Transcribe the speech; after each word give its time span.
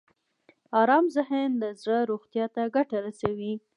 ارام 0.79 1.05
ذهن 1.15 1.49
د 1.61 1.63
زړه 1.81 1.99
روغتیا 2.11 2.45
ته 2.55 2.61
ګټه 2.75 2.97
رسوي. 3.05 3.53